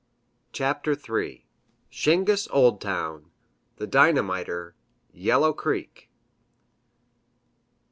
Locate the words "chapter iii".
0.51-1.45